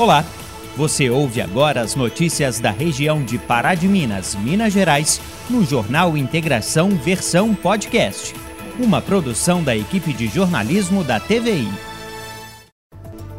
[0.00, 0.24] Olá,
[0.78, 6.16] você ouve agora as notícias da região de Pará de Minas, Minas Gerais, no Jornal
[6.16, 8.34] Integração Versão Podcast,
[8.82, 11.68] uma produção da equipe de jornalismo da TVI.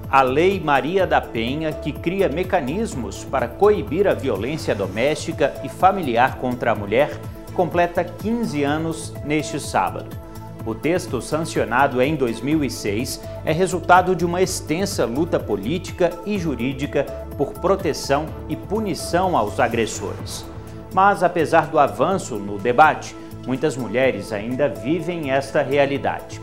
[0.08, 6.36] A Lei Maria da Penha, que cria mecanismos para coibir a violência doméstica e familiar
[6.36, 7.20] contra a mulher,
[7.56, 10.31] completa 15 anos neste sábado.
[10.64, 17.04] O texto, sancionado em 2006, é resultado de uma extensa luta política e jurídica
[17.36, 20.46] por proteção e punição aos agressores.
[20.94, 23.16] Mas, apesar do avanço no debate,
[23.48, 26.40] muitas mulheres ainda vivem esta realidade.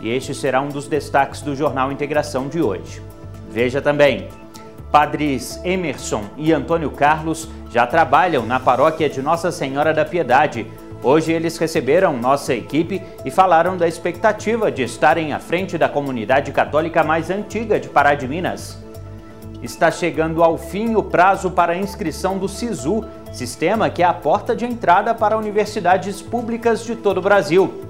[0.00, 3.02] E este será um dos destaques do Jornal Integração de hoje.
[3.50, 4.28] Veja também:
[4.90, 10.66] Padres Emerson e Antônio Carlos já trabalham na paróquia de Nossa Senhora da Piedade
[11.02, 16.50] Hoje eles receberam nossa equipe e falaram da expectativa de estarem à frente da comunidade
[16.50, 18.76] católica mais antiga de Pará de Minas.
[19.62, 24.12] Está chegando ao fim o prazo para a inscrição do SISU, sistema que é a
[24.12, 27.84] porta de entrada para universidades públicas de todo o Brasil.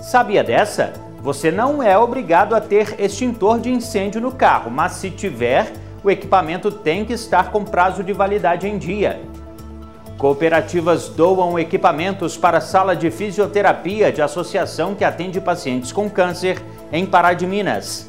[0.00, 0.92] Sabia dessa?
[1.20, 6.10] Você não é obrigado a ter extintor de incêndio no carro, mas se tiver, o
[6.10, 9.20] equipamento tem que estar com prazo de validade em dia.
[10.18, 16.62] Cooperativas doam equipamentos para a sala de fisioterapia de associação que atende pacientes com câncer
[16.92, 18.08] em Pará de Minas.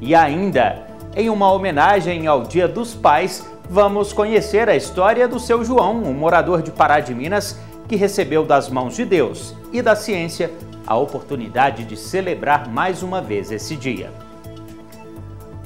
[0.00, 5.64] E ainda, em uma homenagem ao Dia dos Pais, vamos conhecer a história do seu
[5.64, 7.58] João, um morador de Pará de Minas
[7.88, 10.50] que recebeu das mãos de Deus e da ciência
[10.86, 14.10] a oportunidade de celebrar mais uma vez esse dia.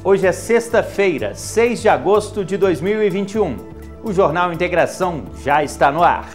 [0.02, 3.79] Hoje é sexta-feira, 6 de agosto de 2021.
[4.02, 6.26] O Jornal Integração já está no ar.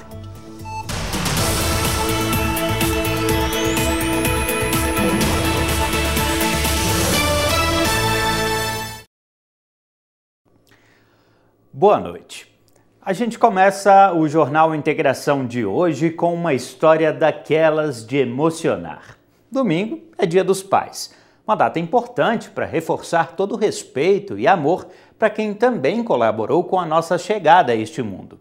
[11.73, 12.55] Boa noite.
[13.02, 19.17] A gente começa o Jornal Integração de hoje com uma história daquelas de emocionar.
[19.52, 21.15] Domingo é Dia dos Pais,
[21.48, 24.87] uma data importante para reforçar todo o respeito e amor
[25.25, 28.39] para quem também colaborou com a nossa chegada a este mundo.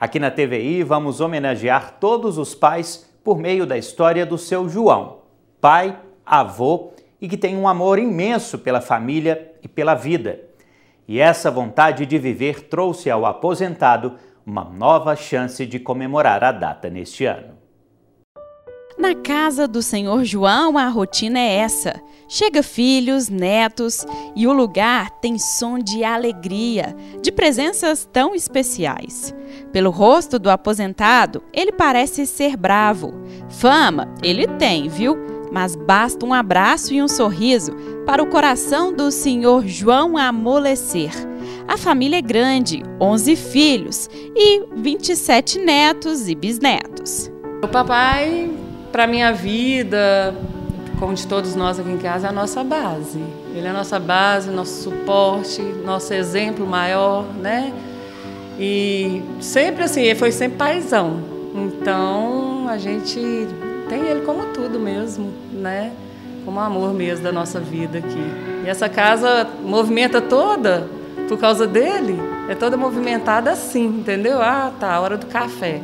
[0.00, 5.18] Aqui na TVI vamos homenagear todos os pais por meio da história do seu João,
[5.60, 5.94] pai,
[6.24, 10.40] avô e que tem um amor imenso pela família e pela vida.
[11.06, 14.14] E essa vontade de viver trouxe ao aposentado
[14.46, 17.58] uma nova chance de comemorar a data neste ano.
[18.98, 25.10] Na casa do senhor João, a rotina é essa: chega filhos, netos e o lugar
[25.20, 29.34] tem som de alegria, de presenças tão especiais.
[29.70, 33.12] Pelo rosto do aposentado, ele parece ser bravo.
[33.50, 35.16] Fama, ele tem, viu?
[35.52, 37.72] Mas basta um abraço e um sorriso
[38.06, 41.12] para o coração do senhor João amolecer.
[41.68, 47.30] A família é grande, 11 filhos e 27 netos e bisnetos.
[47.62, 48.50] O papai
[48.92, 50.34] para minha vida,
[50.98, 53.20] como de todos nós aqui em casa, é a nossa base.
[53.54, 57.72] Ele é a nossa base, nosso suporte, nosso exemplo maior, né?
[58.58, 61.20] E sempre assim, ele foi sempre paizão.
[61.54, 63.20] Então a gente
[63.88, 65.92] tem ele como tudo mesmo, né?
[66.44, 68.32] Como amor mesmo da nossa vida aqui.
[68.64, 70.88] E essa casa movimenta toda
[71.28, 72.18] por causa dele.
[72.48, 74.40] É toda movimentada assim, entendeu?
[74.40, 75.80] Ah, tá, hora do café.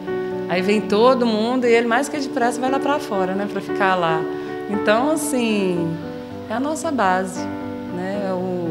[0.52, 3.58] Aí vem todo mundo e ele mais que depressa vai lá para fora, né, para
[3.58, 4.20] ficar lá.
[4.68, 5.96] Então, assim,
[6.50, 7.40] é a nossa base,
[7.96, 8.26] né?
[8.28, 8.68] É o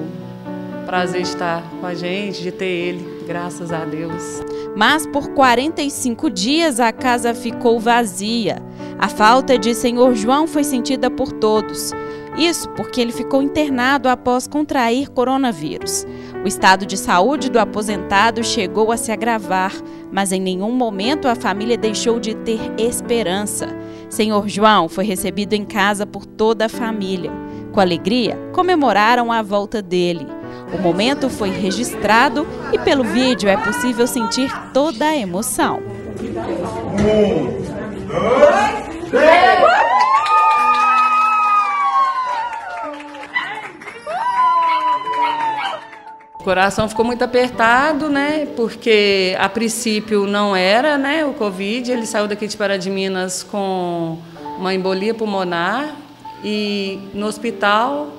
[0.85, 4.43] prazer de estar com a gente, de ter ele, graças a Deus.
[4.75, 8.61] Mas por 45 dias a casa ficou vazia.
[8.99, 11.93] A falta de Senhor João foi sentida por todos.
[12.37, 16.05] Isso porque ele ficou internado após contrair coronavírus.
[16.43, 19.73] O estado de saúde do aposentado chegou a se agravar,
[20.11, 23.67] mas em nenhum momento a família deixou de ter esperança.
[24.09, 27.31] Senhor João foi recebido em casa por toda a família.
[27.71, 30.25] Com alegria, comemoraram a volta dele.
[30.73, 35.79] O momento foi registrado e pelo vídeo é possível sentir toda a emoção.
[36.99, 37.61] Um,
[38.09, 40.00] dois, três!
[46.41, 48.47] O coração ficou muito apertado, né?
[48.55, 51.23] Porque a princípio não era, né?
[51.23, 51.91] O Covid.
[51.91, 54.17] Ele saiu daqui de Pará de Minas com
[54.57, 55.95] uma embolia pulmonar
[56.43, 58.11] e no hospital.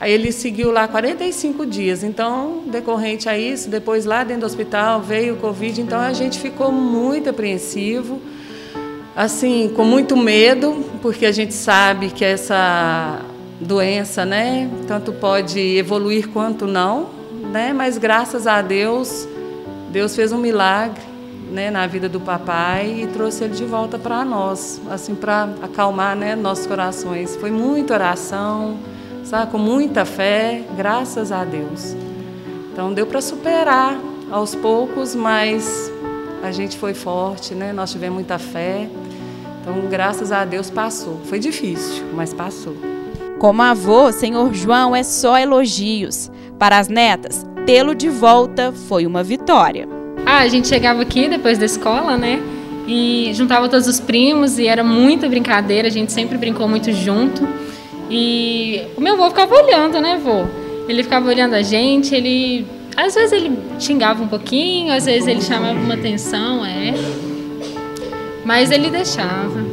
[0.00, 2.02] Aí ele seguiu lá 45 dias.
[2.02, 5.80] Então, decorrente a isso, depois lá dentro do hospital veio o Covid.
[5.80, 8.20] Então a gente ficou muito apreensivo,
[9.14, 13.20] assim, com muito medo, porque a gente sabe que essa
[13.60, 14.68] doença, né?
[14.88, 17.19] Tanto pode evoluir quanto não
[17.50, 17.72] né?
[17.72, 19.26] Mas graças a Deus,
[19.90, 21.02] Deus fez um milagre,
[21.50, 26.14] né, na vida do papai e trouxe ele de volta para nós, assim para acalmar,
[26.14, 27.34] né, nossos corações.
[27.36, 28.78] Foi muita oração,
[29.24, 31.96] sabe, com muita fé, graças a Deus.
[32.72, 33.98] Então deu para superar
[34.30, 35.90] aos poucos, mas
[36.42, 37.72] a gente foi forte, né?
[37.72, 38.88] Nós tivemos muita fé.
[39.60, 41.20] Então, graças a Deus passou.
[41.24, 42.74] Foi difícil, mas passou.
[43.38, 46.30] Como avô, senhor João é só elogios.
[46.60, 49.88] Para as netas, tê-lo de volta foi uma vitória.
[50.26, 52.38] Ah, a gente chegava aqui depois da escola, né?
[52.86, 57.48] E juntava todos os primos e era muita brincadeira, a gente sempre brincou muito junto.
[58.10, 60.44] E o meu avô ficava olhando, né, vô?
[60.86, 62.66] Ele ficava olhando a gente, ele.
[62.94, 66.92] Às vezes ele xingava um pouquinho, às vezes ele chamava uma atenção, é.
[68.44, 69.64] Mas ele deixava.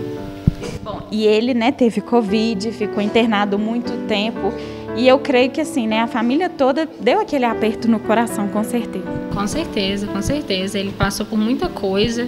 [0.81, 4.53] Bom, e ele, né, teve Covid, ficou internado muito tempo.
[4.97, 8.63] E eu creio que assim, né, a família toda deu aquele aperto no coração, com
[8.63, 9.05] certeza.
[9.31, 10.79] Com certeza, com certeza.
[10.79, 12.27] Ele passou por muita coisa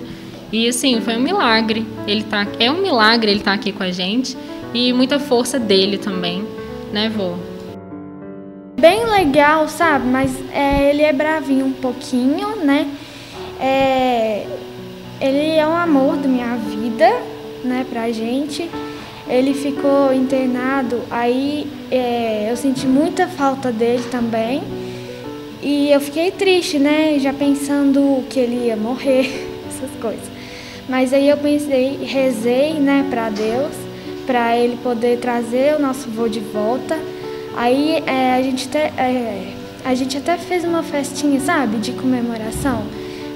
[0.51, 1.83] e assim, foi um milagre.
[2.07, 4.37] Ele tá, é um milagre ele estar tá aqui com a gente
[4.71, 6.45] e muita força dele também,
[6.93, 7.33] né, vô?
[8.79, 10.07] Bem legal, sabe?
[10.07, 12.87] Mas é, ele é bravinho um pouquinho, né?
[13.59, 14.45] É,
[15.19, 17.09] ele é um amor da minha vida,
[17.63, 18.69] né, pra gente.
[19.29, 24.63] Ele ficou internado, aí é, eu senti muita falta dele também.
[25.61, 27.19] E eu fiquei triste, né?
[27.19, 30.39] Já pensando que ele ia morrer, essas coisas.
[30.89, 33.71] Mas aí eu pensei, rezei, né, para Deus,
[34.25, 36.97] para ele poder trazer o nosso voo de volta.
[37.55, 39.53] Aí é, a, gente até, é,
[39.85, 42.83] a gente até fez uma festinha, sabe, de comemoração,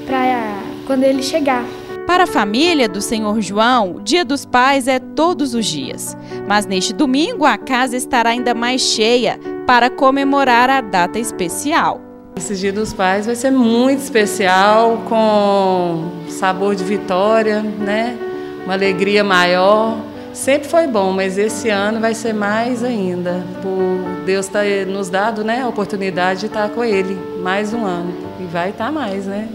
[0.08, 1.64] para quando ele chegar.
[2.06, 6.18] Para a família do Senhor João, o Dia dos Pais é todos os dias.
[6.48, 12.02] Mas neste domingo a casa estará ainda mais cheia para comemorar a data especial.
[12.36, 18.18] Esse Dia dos Pais vai ser muito especial, com sabor de vitória, né?
[18.66, 19.98] Uma alegria maior.
[20.34, 23.46] Sempre foi bom, mas esse ano vai ser mais ainda.
[23.62, 28.14] Por Deus ter nos dado né, a oportunidade de estar com Ele mais um ano.
[28.42, 29.48] E vai estar mais, né?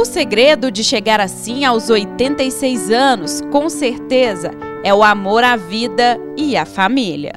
[0.00, 4.50] O segredo de chegar assim aos 86 anos, com certeza,
[4.82, 7.34] é o amor à vida e à família.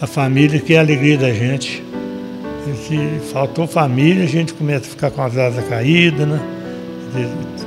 [0.00, 1.84] A família que é a alegria da gente.
[2.88, 6.40] Se faltou família, a gente começa a ficar com as asas caídas, né?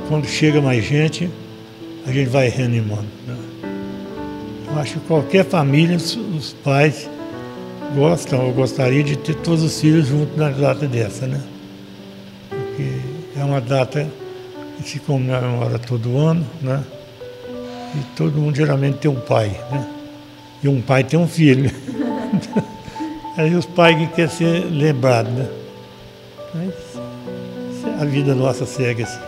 [0.06, 1.30] Quando chega mais gente,
[2.06, 3.08] a gente vai reanimando.
[3.26, 3.34] Né?
[4.70, 7.08] Eu acho que qualquer família, os pais
[7.94, 11.40] gostam ou gostariam de ter todos os filhos juntos na data dessa, né?
[13.40, 14.06] É uma data
[14.76, 16.84] que se comemora todo ano, né?
[17.94, 19.88] E todo mundo geralmente tem um pai, né?
[20.62, 21.70] E um pai tem um filho.
[23.38, 25.48] Aí os pais que querem ser lembrados, né?
[26.54, 26.74] Mas
[27.98, 29.20] a vida nossa segue assim.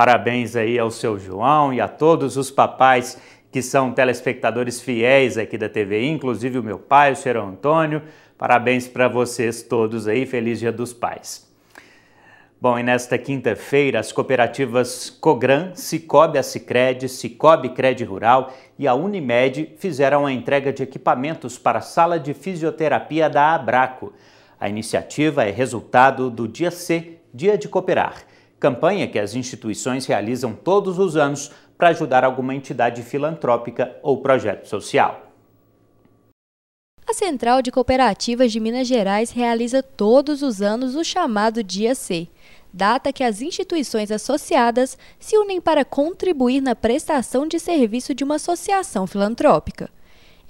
[0.00, 3.20] Parabéns aí ao seu João e a todos os papais
[3.52, 8.00] que são telespectadores fiéis aqui da TV, inclusive o meu pai, o senhor Antônio.
[8.38, 11.46] Parabéns para vocês todos aí, feliz Dia dos Pais.
[12.58, 19.74] Bom, e nesta quinta-feira, as cooperativas Cogran, Cicobi Acicred, Cicobi Cred Rural e a Unimed
[19.76, 24.14] fizeram a entrega de equipamentos para a sala de fisioterapia da Abraco.
[24.58, 28.24] A iniciativa é resultado do Dia C, Dia de Cooperar,
[28.60, 34.68] campanha que as instituições realizam todos os anos para ajudar alguma entidade filantrópica ou projeto
[34.68, 35.32] social.
[37.08, 42.28] A Central de Cooperativas de Minas Gerais realiza todos os anos o chamado Dia C,
[42.72, 48.36] data que as instituições associadas se unem para contribuir na prestação de serviço de uma
[48.36, 49.90] associação filantrópica.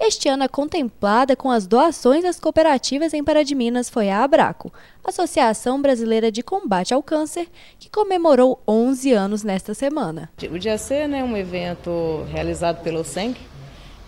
[0.03, 4.23] Este ano, a contemplada com as doações das cooperativas em Pará de Minas foi a
[4.23, 10.31] Abraco, Associação Brasileira de Combate ao Câncer, que comemorou 11 anos nesta semana.
[10.49, 13.37] O Dia C né, é um evento realizado pelo SENC,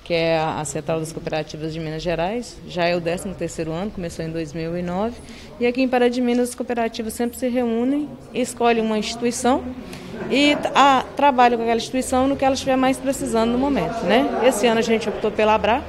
[0.03, 2.57] que é a Central das Cooperativas de Minas Gerais.
[2.67, 5.15] Já é o 13º ano, começou em 2009.
[5.59, 9.63] E aqui em Pará de Minas, as cooperativas sempre se reúnem, escolhem uma instituição
[10.29, 14.03] e a, trabalham com aquela instituição no que ela estiver mais precisando no momento.
[14.03, 14.41] Né?
[14.43, 15.81] Esse ano a gente optou pela Abra,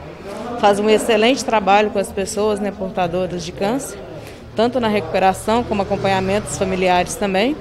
[0.61, 3.99] faz um excelente trabalho com as pessoas né, portadoras de câncer,
[4.57, 7.57] tanto na recuperação como acompanhamentos familiares também.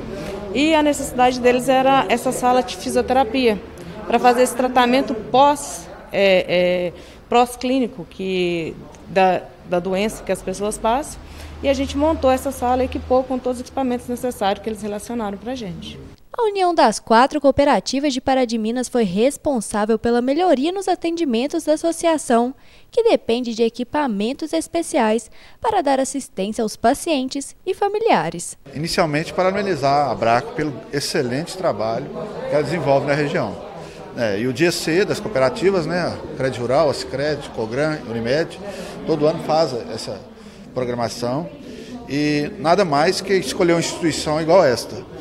[0.53, 3.59] E a necessidade deles era essa sala de fisioterapia,
[4.05, 6.93] para fazer esse tratamento pós é, é,
[7.27, 8.75] prós-clínico que
[9.07, 11.19] da, da doença que as pessoas passam.
[11.63, 14.81] E a gente montou essa sala e equipou com todos os equipamentos necessários que eles
[14.81, 15.97] relacionaram para a gente.
[16.35, 21.63] A união das quatro cooperativas de Pará de Minas foi responsável pela melhoria nos atendimentos
[21.63, 22.55] da associação,
[22.91, 25.29] que depende de equipamentos especiais
[25.61, 28.57] para dar assistência aos pacientes e familiares.
[28.73, 32.09] Inicialmente, parabenizar a Braco pelo excelente trabalho
[32.49, 33.55] que ela desenvolve na região.
[34.17, 38.59] É, e o dia C das cooperativas, né, Crédito Rural, a Cicred, Cogran, Unimed,
[39.05, 40.19] todo ano faz essa
[40.73, 41.47] programação
[42.09, 45.12] e nada mais que escolher uma instituição igual esta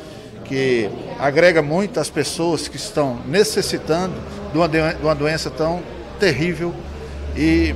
[0.53, 0.87] que
[1.19, 4.13] agrega muito as pessoas que estão necessitando
[4.51, 5.81] de uma, de uma doença tão
[6.19, 6.71] terrível
[7.35, 7.73] e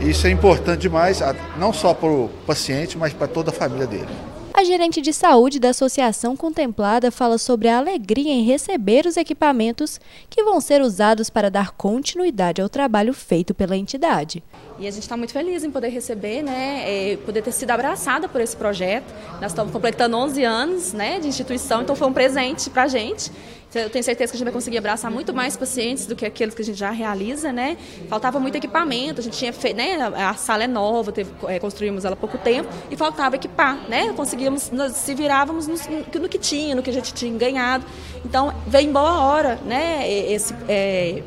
[0.00, 1.22] isso é importante demais,
[1.56, 4.08] não só para o paciente, mas para toda a família dele.
[4.52, 10.00] A gerente de saúde da associação contemplada fala sobre a alegria em receber os equipamentos
[10.28, 14.42] que vão ser usados para dar continuidade ao trabalho feito pela entidade.
[14.78, 18.28] E a gente está muito feliz em poder receber, né, é, poder ter sido abraçada
[18.28, 19.12] por esse projeto.
[19.40, 23.30] Nós estamos completando 11 anos né, de instituição, então foi um presente para a gente.
[23.72, 26.54] Eu tenho certeza que a gente vai conseguir abraçar muito mais pacientes do que aqueles
[26.54, 27.76] que a gente já realiza, né?
[28.08, 29.96] Faltava muito equipamento, a gente tinha feito, né?
[30.16, 34.12] A sala é nova, teve, é, construímos ela há pouco tempo e faltava equipar, né?
[34.14, 35.76] Conseguíamos, nós se virávamos no,
[36.20, 37.86] no, que tinha, no que a gente tinha ganhado.
[38.24, 40.10] Então, vem boa hora, né?
[40.10, 41.22] Esse, é,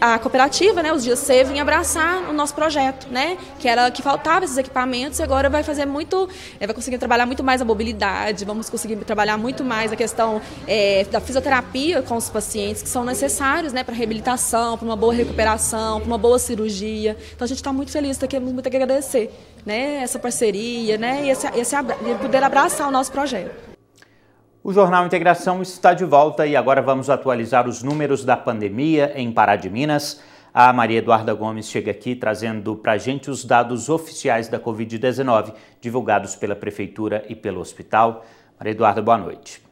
[0.00, 4.02] a cooperativa, né, os dias C, vinha abraçar o nosso projeto, né, que era que
[4.02, 6.28] faltava esses equipamentos e agora vai fazer muito,
[6.58, 10.40] é, vai conseguir trabalhar muito mais a mobilidade, vamos conseguir trabalhar muito mais a questão
[10.66, 15.14] é, da fisioterapia com os pacientes que são necessários, né, para reabilitação, para uma boa
[15.14, 17.16] recuperação, para uma boa cirurgia.
[17.34, 19.30] Então a gente está muito feliz, está aqui muito agradecer,
[19.64, 21.76] né, essa parceria, né, e esse, esse
[22.20, 23.75] poder abraçar o nosso projeto.
[24.66, 29.30] O Jornal Integração está de volta e agora vamos atualizar os números da pandemia em
[29.30, 30.20] Pará de Minas.
[30.52, 35.54] A Maria Eduarda Gomes chega aqui trazendo para a gente os dados oficiais da Covid-19,
[35.80, 38.26] divulgados pela Prefeitura e pelo hospital.
[38.58, 39.62] Maria Eduarda, boa noite.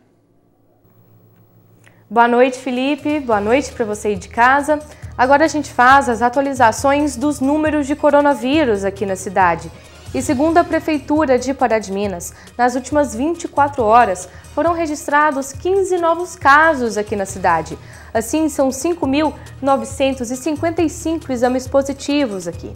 [2.08, 3.18] Boa noite, Felipe.
[3.18, 4.78] Boa noite para você aí de casa.
[5.18, 9.72] Agora a gente faz as atualizações dos números de coronavírus aqui na cidade.
[10.14, 15.98] E segundo a Prefeitura de Pará de Minas, nas últimas 24 horas foram registrados 15
[15.98, 17.76] novos casos aqui na cidade.
[18.14, 22.72] Assim, são 5.955 exames positivos aqui.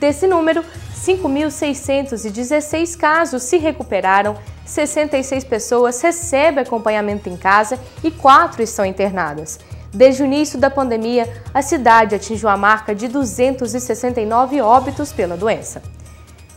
[0.00, 0.64] Desse número,
[0.96, 4.36] 5.616 casos se recuperaram,
[4.66, 9.60] 66 pessoas recebem acompanhamento em casa e 4 estão internadas.
[9.94, 15.80] Desde o início da pandemia, a cidade atingiu a marca de 269 óbitos pela doença.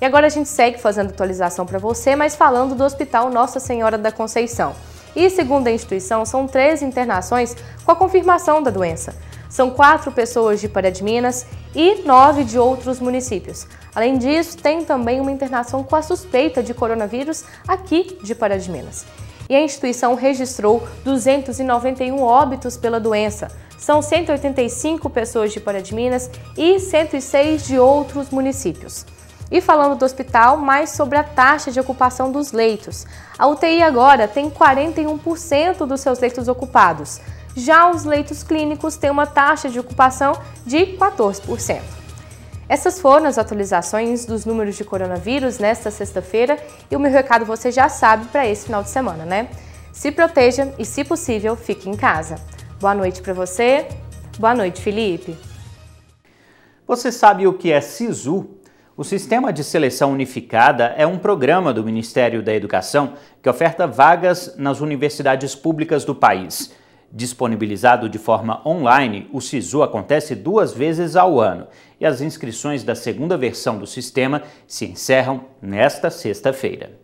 [0.02, 3.98] E agora a gente segue fazendo atualização para você, mas falando do Hospital Nossa Senhora
[3.98, 4.76] da Conceição.
[5.16, 9.16] E segundo a instituição, são três internações com a confirmação da doença.
[9.50, 13.66] São quatro pessoas de Pará de Minas e nove de outros municípios.
[13.96, 18.70] Além disso, tem também uma internação com a suspeita de coronavírus aqui de Pará de
[18.70, 19.06] Minas.
[19.50, 23.48] E a instituição registrou 291 óbitos pela doença.
[23.78, 29.06] São 185 pessoas de Pará de Minas e 106 de outros municípios.
[29.52, 33.06] E falando do hospital, mais sobre a taxa de ocupação dos leitos.
[33.38, 37.22] A UTI agora tem 41% dos seus leitos ocupados.
[37.56, 40.34] Já os leitos clínicos têm uma taxa de ocupação
[40.66, 41.82] de 14%.
[42.68, 46.58] Essas foram as atualizações dos números de coronavírus nesta sexta-feira
[46.90, 49.50] e o meu recado você já sabe para esse final de semana, né?
[49.94, 52.36] Se proteja e, se possível, fique em casa.
[52.80, 53.88] Boa noite para você.
[54.40, 55.38] Boa noite, Felipe.
[56.88, 58.55] Você sabe o que é SISU?
[58.98, 64.56] O Sistema de Seleção Unificada é um programa do Ministério da Educação que oferta vagas
[64.58, 66.72] nas universidades públicas do país.
[67.12, 71.68] Disponibilizado de forma online, o SISU acontece duas vezes ao ano
[72.00, 76.98] e as inscrições da segunda versão do sistema se encerram nesta sexta-feira.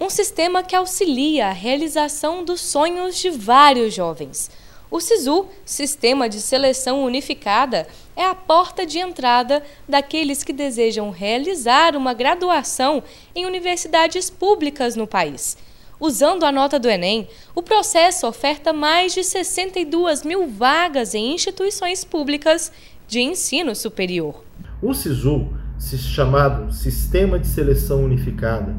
[0.00, 4.50] Um sistema que auxilia a realização dos sonhos de vários jovens.
[4.90, 11.94] O SISU, Sistema de Seleção Unificada, é a porta de entrada daqueles que desejam realizar
[11.94, 13.00] uma graduação
[13.32, 15.56] em universidades públicas no país.
[16.00, 22.04] Usando a nota do Enem, o processo oferta mais de 62 mil vagas em instituições
[22.04, 22.72] públicas
[23.06, 24.42] de ensino superior.
[24.82, 28.74] O SISU, chamado Sistema de Seleção Unificada,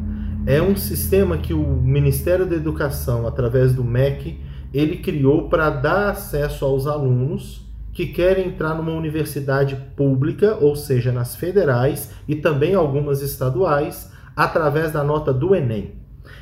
[0.46, 6.10] é um sistema que o Ministério da Educação, através do MEC, ele criou para dar
[6.10, 12.74] acesso aos alunos que querem entrar numa universidade pública, ou seja, nas federais e também
[12.74, 15.96] algumas estaduais, através da nota do Enem.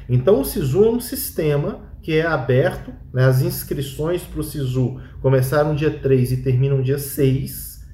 [0.07, 3.25] Então, o SISU é um sistema que é aberto, né?
[3.25, 7.86] as inscrições para o SISU começaram dia 3 e terminam dia 6.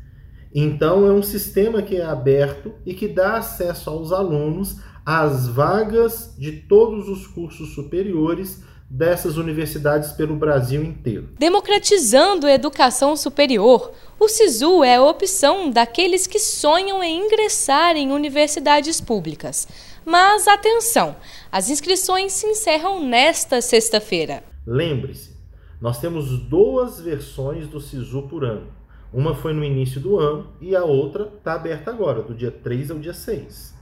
[0.53, 6.35] Então, é um sistema que é aberto e que dá acesso aos alunos às vagas
[6.37, 11.29] de todos os cursos superiores dessas universidades pelo Brasil inteiro.
[11.37, 18.11] Democratizando a educação superior, o SISU é a opção daqueles que sonham em ingressar em
[18.11, 19.67] universidades públicas.
[20.05, 21.15] Mas atenção,
[21.51, 24.43] as inscrições se encerram nesta sexta-feira.
[24.65, 25.35] Lembre-se,
[25.81, 28.67] nós temos duas versões do SISU por ano.
[29.11, 32.91] Uma foi no início do ano e a outra está aberta agora, do dia 3
[32.91, 33.73] ao dia 6.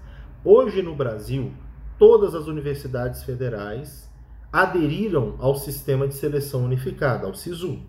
[0.46, 1.52] Hoje no Brasil,
[1.98, 4.10] todas as universidades federais
[4.54, 7.80] aderiram ao sistema de seleção unificada, ao SISU.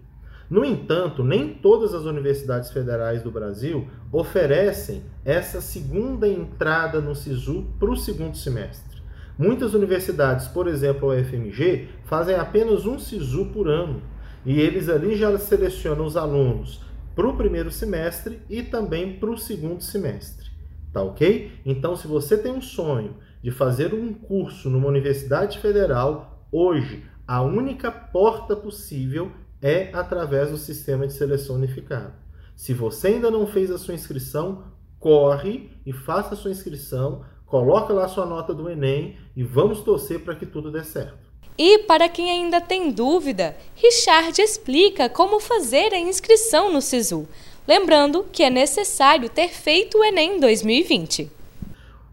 [0.49, 7.67] No entanto, nem todas as universidades federais do Brasil oferecem essa segunda entrada no SISU
[7.79, 9.03] para o segundo semestre.
[9.37, 14.01] Muitas universidades, por exemplo, a UFMG, fazem apenas um SISU por ano
[14.47, 16.81] e eles ali já selecionam os alunos
[17.15, 20.51] para o primeiro semestre e também para o segundo semestre.
[20.93, 21.53] Tá ok?
[21.67, 27.43] Então, se você tem um sonho de fazer um curso numa universidade federal, hoje a
[27.43, 32.13] única porta possível é através do sistema de seleção unificado.
[32.55, 34.65] Se você ainda não fez a sua inscrição,
[35.01, 39.81] corre e faça a sua inscrição, coloca lá a sua nota do Enem e vamos
[39.81, 41.25] torcer para que tudo dê certo.
[41.59, 47.29] E para quem ainda tem dúvida, Richard explica como fazer a inscrição no SISU.
[47.67, 51.31] Lembrando que é necessário ter feito o Enem 2020.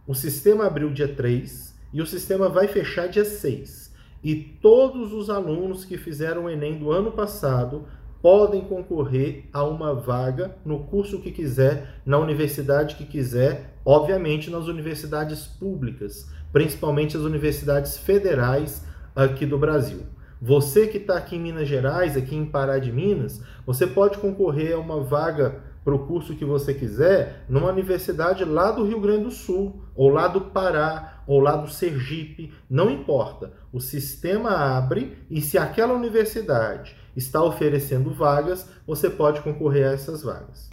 [0.08, 3.81] O sistema abriu dia 3 e o sistema vai fechar dia 6.
[4.24, 7.86] E todos os alunos que fizeram o Enem do ano passado
[8.22, 14.68] podem concorrer a uma vaga no curso que quiser, na universidade que quiser, obviamente nas
[14.68, 18.86] universidades públicas, principalmente as universidades federais
[19.16, 20.02] aqui do Brasil.
[20.40, 24.76] Você que está aqui em Minas Gerais, aqui em Pará de Minas, você pode concorrer
[24.76, 29.24] a uma vaga para o curso que você quiser numa universidade lá do Rio Grande
[29.24, 33.54] do Sul, ou lá do Pará, ou lá do Sergipe, não importa.
[33.72, 40.24] O sistema abre e se aquela universidade está oferecendo vagas, você pode concorrer a essas
[40.24, 40.70] vagas.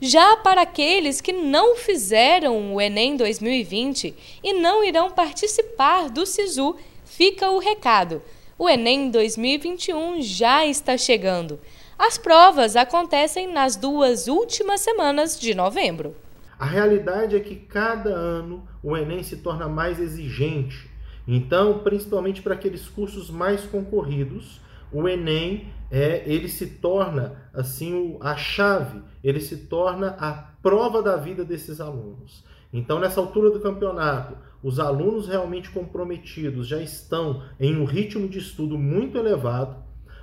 [0.00, 6.76] Já para aqueles que não fizeram o Enem 2020 e não irão participar do SISU,
[7.04, 8.20] fica o recado.
[8.58, 11.60] O Enem 2021 já está chegando.
[12.04, 16.16] As provas acontecem nas duas últimas semanas de novembro.
[16.58, 20.90] A realidade é que cada ano o Enem se torna mais exigente.
[21.28, 24.60] Então, principalmente para aqueles cursos mais concorridos,
[24.90, 31.16] o Enem é, ele se torna assim a chave, ele se torna a prova da
[31.16, 32.44] vida desses alunos.
[32.72, 38.40] Então, nessa altura do campeonato, os alunos realmente comprometidos já estão em um ritmo de
[38.40, 39.81] estudo muito elevado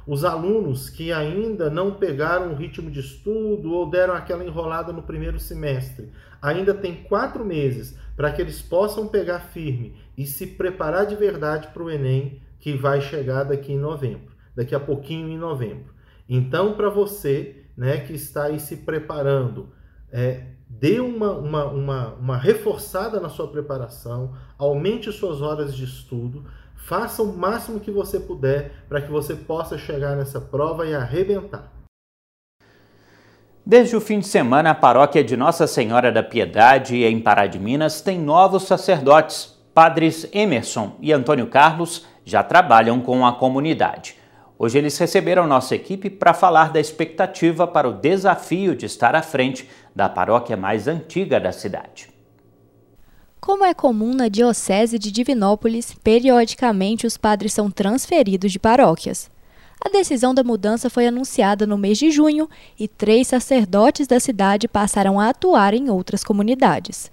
[0.10, 5.04] os alunos que ainda não pegaram o ritmo de estudo ou deram aquela enrolada no
[5.04, 6.10] primeiro semestre,
[6.42, 11.68] ainda tem quatro meses para que eles possam pegar firme e se preparar de verdade
[11.68, 15.94] para o Enem que vai chegar daqui em novembro, daqui a pouquinho em novembro.
[16.28, 19.70] Então, para você né, que está aí se preparando,
[20.12, 26.46] é, dê uma, uma, uma, uma reforçada na sua preparação, aumente suas horas de estudo,
[26.86, 31.72] Faça o máximo que você puder para que você possa chegar nessa prova e arrebentar.
[33.66, 37.60] Desde o fim de semana, a paróquia de Nossa Senhora da Piedade, em Pará de
[37.60, 39.58] Minas, tem novos sacerdotes.
[39.72, 44.18] Padres Emerson e Antônio Carlos já trabalham com a comunidade.
[44.58, 49.22] Hoje eles receberam nossa equipe para falar da expectativa para o desafio de estar à
[49.22, 52.09] frente da paróquia mais antiga da cidade.
[53.50, 59.28] Como é comum na Diocese de Divinópolis, periodicamente os padres são transferidos de paróquias.
[59.84, 62.48] A decisão da mudança foi anunciada no mês de junho
[62.80, 67.12] e três sacerdotes da cidade passaram a atuar em outras comunidades.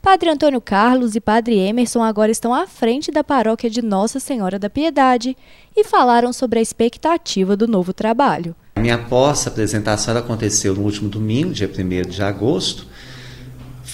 [0.00, 4.58] Padre Antônio Carlos e Padre Emerson agora estão à frente da paróquia de Nossa Senhora
[4.58, 5.36] da Piedade
[5.76, 8.56] e falaram sobre a expectativa do novo trabalho.
[8.76, 12.86] A minha posse apresentação aconteceu no último domingo, dia 1 de agosto,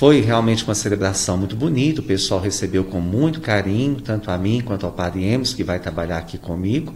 [0.00, 4.62] foi realmente uma celebração muito bonita, o pessoal recebeu com muito carinho, tanto a mim
[4.64, 6.94] quanto ao Padre Emerson, que vai trabalhar aqui comigo.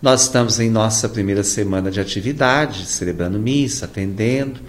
[0.00, 4.60] Nós estamos em nossa primeira semana de atividade, celebrando missa, atendendo,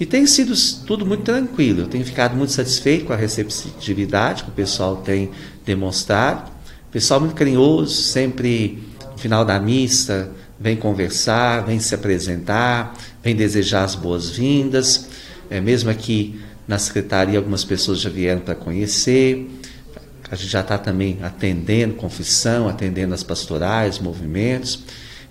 [0.00, 0.54] e tem sido
[0.86, 1.80] tudo muito tranquilo.
[1.82, 5.30] Eu tenho ficado muito satisfeito com a receptividade que o pessoal tem
[5.62, 6.50] demonstrado.
[6.90, 13.84] Pessoal muito carinhoso, sempre no final da missa vem conversar, vem se apresentar, vem desejar
[13.84, 15.06] as boas-vindas,
[15.50, 19.50] é, mesmo aqui na secretaria, algumas pessoas já vieram para conhecer.
[20.30, 24.84] A gente já está também atendendo confissão, atendendo as pastorais, movimentos.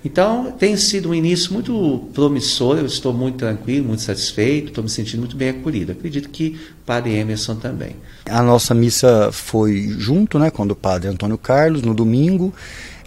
[0.04, 4.89] Então, tem sido um início muito promissor, eu estou muito tranquilo, muito satisfeito, estou me
[4.89, 5.93] sentindo muito bem acolhido.
[5.93, 7.95] Acredito que padre Emerson também.
[8.28, 12.52] A nossa missa foi junto, né, com o padre Antônio Carlos, no domingo.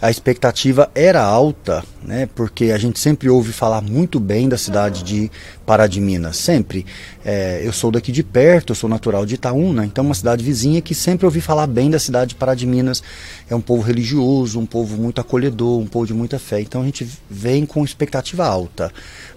[0.01, 5.01] a expectativa era alta, né, porque a gente sempre ouve falar muito bem da cidade
[5.01, 5.31] de
[5.65, 6.85] Pará de Minas, sempre.
[7.23, 10.81] É, eu sou daqui de perto, eu sou natural de Itaúna, então uma cidade vizinha
[10.81, 13.01] que sempre ouvi falar bem da cidade de Pará de Minas.
[13.49, 16.59] É um povo religioso, um povo muito acolhedor, um povo de muita fé.
[16.59, 18.91] Então a gente vem com expectativa alta.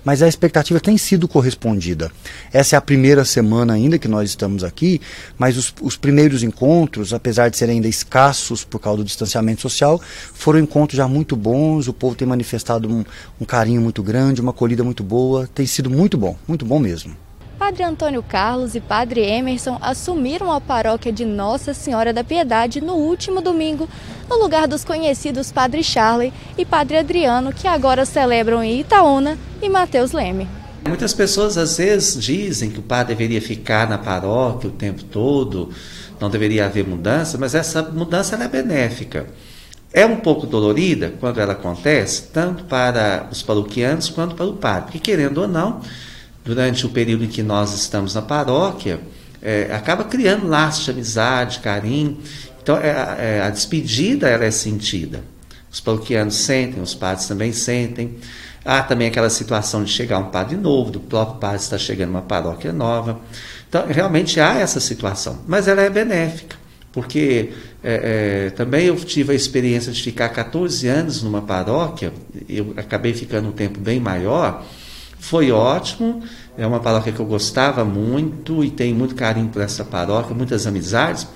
[0.07, 2.13] Mas a expectativa tem sido correspondida.
[2.53, 5.01] Essa é a primeira semana ainda que nós estamos aqui,
[5.37, 10.01] mas os, os primeiros encontros, apesar de serem ainda escassos por causa do distanciamento social,
[10.33, 11.89] foram encontros já muito bons.
[11.89, 13.05] O povo tem manifestado um,
[13.41, 15.49] um carinho muito grande, uma acolhida muito boa.
[15.53, 17.26] Tem sido muito bom, muito bom mesmo.
[17.59, 22.95] Padre Antônio Carlos e Padre Emerson assumiram a paróquia de Nossa Senhora da Piedade no
[22.95, 23.89] último domingo,
[24.29, 29.71] no lugar dos conhecidos Padre Charley e Padre Adriano, que agora celebram em Itaúna e
[29.71, 30.47] Mateus Leme.
[30.87, 35.71] Muitas pessoas às vezes dizem que o padre deveria ficar na paróquia o tempo todo,
[36.21, 39.27] não deveria haver mudança, mas essa mudança é benéfica.
[39.93, 44.83] É um pouco dolorida quando ela acontece, tanto para os paroquianos quanto para o padre,
[44.83, 45.81] porque querendo ou não,
[46.47, 49.01] durante o período em que nós estamos na paróquia,
[49.43, 52.19] é, acaba criando laços de amizade, carinho.
[52.63, 55.23] Então, é, é, a despedida ela é sentida.
[55.71, 58.17] Os paroquianos sentem, os padres também sentem.
[58.65, 62.23] Há também aquela situação de chegar um padre novo, do próprio padre estar chegando uma
[62.23, 63.21] paróquia nova.
[63.69, 66.57] Então, realmente há essa situação, mas ela é benéfica,
[66.93, 67.51] porque
[67.83, 72.13] é, é, também eu tive a experiência de ficar 14 anos numa paróquia,
[72.49, 74.65] eu acabei ficando um tempo bem maior,
[75.19, 76.23] foi ótimo,
[76.57, 80.67] é uma paróquia que eu gostava muito e tenho muito carinho por essa paróquia, muitas
[80.67, 81.27] amizades,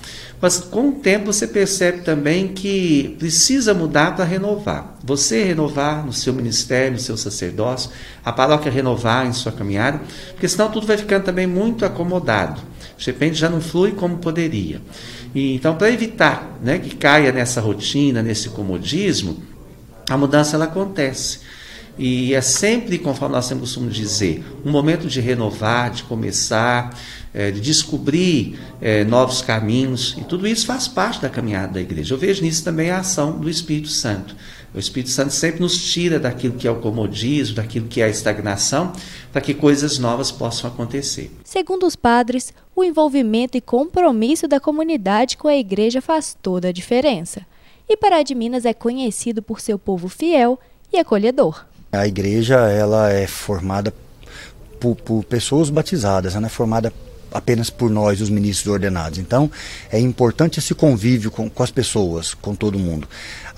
[0.41, 4.97] mas com o tempo você percebe também que precisa mudar para renovar.
[5.05, 7.91] Você renovar no seu ministério, no seu sacerdócio,
[8.25, 12.63] a paróquia renovar em sua caminhada, porque senão tudo vai ficando também muito acomodado.
[12.97, 14.81] De repente já não flui como poderia.
[15.35, 19.43] E, então, para evitar né, que caia nessa rotina, nesse comodismo,
[20.09, 21.41] a mudança ela acontece.
[21.99, 26.97] E é sempre, conforme nós sempre costumamos dizer, um momento de renovar, de começar,
[27.33, 30.17] é, de descobrir é, novos caminhos.
[30.19, 32.15] E tudo isso faz parte da caminhada da igreja.
[32.15, 34.35] Eu vejo nisso também a ação do Espírito Santo.
[34.75, 38.09] O Espírito Santo sempre nos tira daquilo que é o comodismo, daquilo que é a
[38.09, 38.93] estagnação,
[39.33, 41.31] para que coisas novas possam acontecer.
[41.45, 46.73] Segundo os padres, o envolvimento e compromisso da comunidade com a igreja faz toda a
[46.73, 47.45] diferença.
[47.89, 50.59] E Pará de Minas é conhecido por seu povo fiel
[50.93, 51.67] e acolhedor.
[51.93, 53.93] A igreja ela é formada
[54.79, 56.93] por, por pessoas batizadas, ela é formada
[57.33, 59.19] apenas por nós, os ministros ordenados.
[59.19, 59.51] Então,
[59.91, 63.09] é importante esse convívio com, com as pessoas, com todo mundo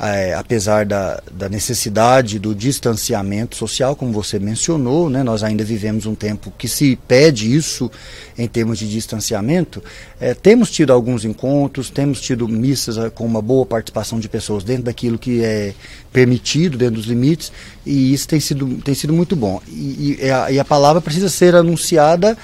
[0.02, 6.06] é, apesar da, da, necessidade do distanciamento social, como você mencionou, né, nós ainda vivemos
[6.06, 7.88] um tempo que se pede isso
[8.36, 9.80] em termos de distanciamento.
[10.20, 14.64] É, temos tido alguns encontros, temos tido missas é, com uma boa participação de pessoas
[14.64, 15.72] dentro daquilo que é
[16.12, 17.52] permitido, dentro dos limites,
[17.86, 19.60] e isso tem sido, tem sido muito bom.
[19.68, 22.36] E, e, a, e a palavra precisa ser anunciada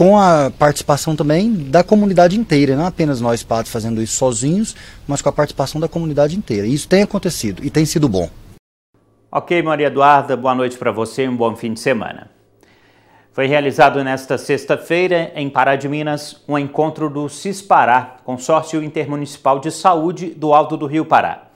[0.00, 4.74] com a participação também da comunidade inteira, não apenas nós padres fazendo isso sozinhos,
[5.06, 6.66] mas com a participação da comunidade inteira.
[6.66, 8.30] E isso tem acontecido e tem sido bom.
[9.30, 12.30] Ok, Maria Eduarda, boa noite para você e um bom fim de semana.
[13.30, 19.70] Foi realizado nesta sexta-feira, em Pará de Minas, um encontro do CISPARÁ, Consórcio Intermunicipal de
[19.70, 21.48] Saúde do Alto do Rio Pará.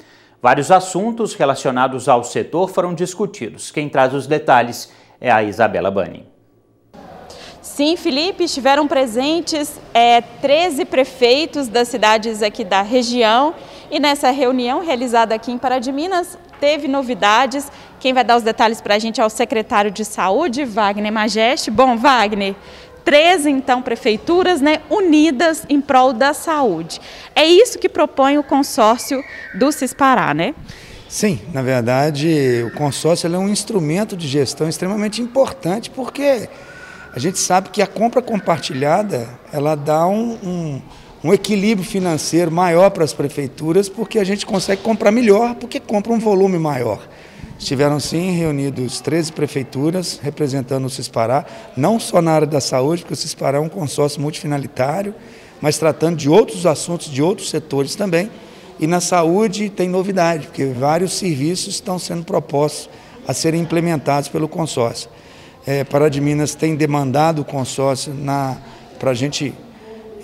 [0.42, 3.70] Vários assuntos relacionados ao setor foram discutidos.
[3.70, 6.33] Quem traz os detalhes é a Isabela Bani.
[7.74, 13.52] Sim, Felipe, estiveram presentes é, 13 prefeitos das cidades aqui da região
[13.90, 17.66] e nessa reunião realizada aqui em Pará de Minas teve novidades.
[17.98, 21.68] Quem vai dar os detalhes para a gente é o secretário de Saúde, Wagner Majeste.
[21.68, 22.54] Bom, Wagner,
[23.04, 27.00] 13 então prefeituras né, unidas em prol da saúde.
[27.34, 29.20] É isso que propõe o consórcio
[29.52, 30.54] do Cispará, né?
[31.08, 36.48] Sim, na verdade, o consórcio é um instrumento de gestão extremamente importante porque
[37.14, 40.82] a gente sabe que a compra compartilhada ela dá um, um,
[41.22, 46.12] um equilíbrio financeiro maior para as prefeituras, porque a gente consegue comprar melhor, porque compra
[46.12, 47.06] um volume maior.
[47.56, 51.46] Estiveram sim reunidos 13 prefeituras representando o Cispará,
[51.76, 55.14] não só na área da saúde, porque o Cispará é um consórcio multifinalitário,
[55.60, 58.28] mas tratando de outros assuntos, de outros setores também.
[58.80, 62.90] E na saúde tem novidade, porque vários serviços estão sendo propostos
[63.24, 65.08] a serem implementados pelo consórcio
[65.66, 68.14] é, Pará de Minas tem demandado o consórcio
[68.98, 69.54] para a gente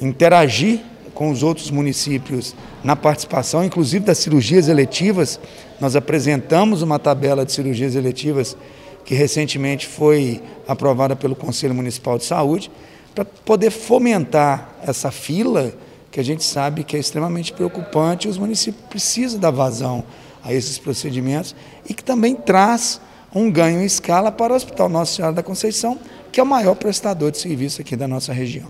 [0.00, 0.81] interagir
[1.14, 5.40] com os outros municípios na participação, inclusive das cirurgias eletivas.
[5.81, 8.57] Nós apresentamos uma tabela de cirurgias eletivas
[9.05, 12.70] que recentemente foi aprovada pelo Conselho Municipal de Saúde,
[13.14, 15.72] para poder fomentar essa fila
[16.11, 20.05] que a gente sabe que é extremamente preocupante os municípios precisam dar vazão
[20.42, 21.55] a esses procedimentos
[21.88, 23.00] e que também traz
[23.34, 25.98] um ganho em escala para o Hospital Nossa Senhora da Conceição,
[26.32, 28.68] que é o maior prestador de serviço aqui da nossa região.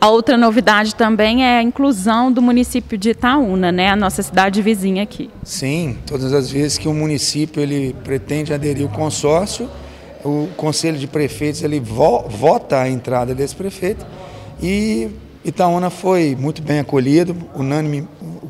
[0.00, 4.60] A outra novidade também é a inclusão do município de Itaúna, né, a nossa cidade
[4.60, 5.30] vizinha aqui.
[5.42, 9.68] Sim, todas as vezes que o município ele pretende aderir ao consórcio,
[10.24, 14.04] o conselho de prefeitos ele vo vota a entrada desse prefeito
[14.60, 15.08] e
[15.44, 18.08] Itaúna foi muito bem acolhido, unânime,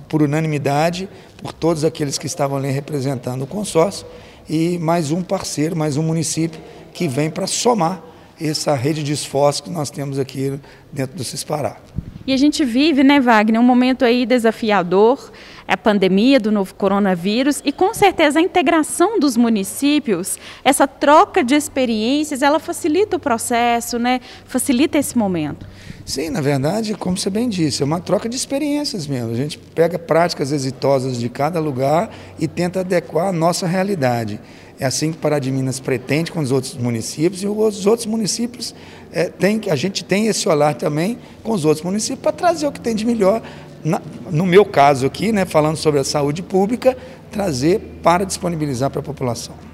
[0.08, 1.08] por unanimidade,
[1.42, 4.06] por todos aqueles que estavam ali representando o consórcio
[4.48, 6.60] e mais um parceiro, mais um município
[6.92, 8.02] que vem para somar
[8.40, 10.58] essa rede de esforço que nós temos aqui
[10.92, 11.78] dentro do Cispará.
[12.26, 15.30] E a gente vive, né, Wagner, um momento aí desafiador,
[15.68, 21.44] é a pandemia do novo coronavírus e com certeza a integração dos municípios, essa troca
[21.44, 24.20] de experiências, ela facilita o processo, né?
[24.44, 25.66] Facilita esse momento.
[26.06, 29.32] Sim, na verdade, como você bem disse, é uma troca de experiências mesmo.
[29.32, 34.38] A gente pega práticas exitosas de cada lugar e tenta adequar a nossa realidade.
[34.78, 38.72] É assim que Pará de Minas pretende com os outros municípios e os outros municípios
[39.12, 42.72] é, tem, a gente tem esse olhar também com os outros municípios para trazer o
[42.72, 43.42] que tem de melhor.
[43.82, 46.96] Na, no meu caso aqui, né, falando sobre a saúde pública,
[47.32, 49.65] trazer para disponibilizar para a população.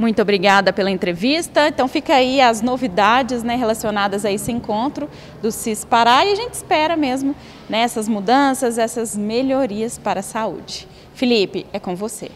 [0.00, 1.68] Muito obrigada pela entrevista.
[1.68, 5.10] Então fica aí as novidades né, relacionadas a esse encontro
[5.42, 7.36] do CIS Pará e a gente espera mesmo
[7.68, 10.88] né, essas mudanças, essas melhorias para a saúde.
[11.12, 12.30] Felipe, é com você.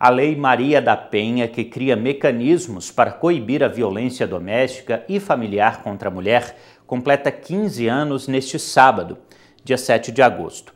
[0.00, 5.82] A Lei Maria da Penha, que cria mecanismos para coibir a violência doméstica e familiar
[5.82, 6.56] contra a mulher,
[6.86, 9.18] completa 15 anos neste sábado,
[9.62, 10.72] dia 7 de agosto.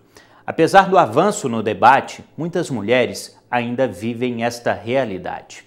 [0.46, 5.64] Apesar do avanço no debate, muitas mulheres ainda vivem esta realidade.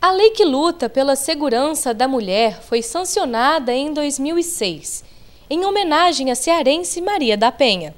[0.00, 5.04] A lei que luta pela segurança da mulher foi sancionada em 2006,
[5.48, 7.94] em homenagem à cearense Maria da Penha.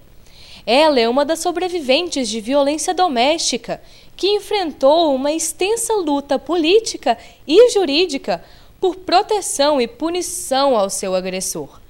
[0.64, 3.80] Ela é uma das sobreviventes de violência doméstica
[4.16, 7.16] que enfrentou uma extensa luta política
[7.46, 8.44] e jurídica
[8.80, 11.80] por proteção e punição ao seu agressor.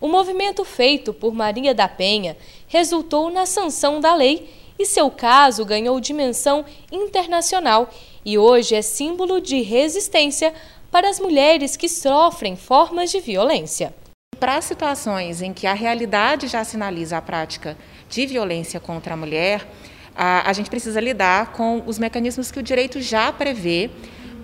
[0.00, 5.64] O movimento feito por Maria da Penha resultou na sanção da lei e seu caso
[5.64, 7.90] ganhou dimensão internacional
[8.24, 10.52] e hoje é símbolo de resistência
[10.90, 13.94] para as mulheres que sofrem formas de violência.
[14.38, 17.76] Para situações em que a realidade já sinaliza a prática
[18.08, 19.66] de violência contra a mulher,
[20.14, 23.90] a, a gente precisa lidar com os mecanismos que o direito já prevê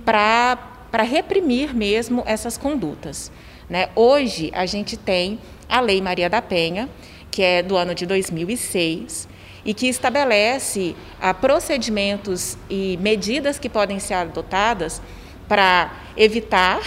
[0.04, 3.30] para reprimir mesmo essas condutas.
[3.68, 3.88] Né?
[3.94, 5.38] Hoje, a gente tem
[5.68, 6.88] a Lei Maria da Penha,
[7.30, 9.28] que é do ano de 2006,
[9.64, 15.00] e que estabelece ah, procedimentos e medidas que podem ser adotadas
[15.48, 16.80] para evitar,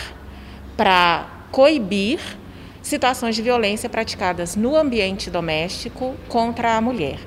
[0.75, 2.19] para coibir
[2.81, 7.19] situações de violência praticadas no ambiente doméstico contra a mulher.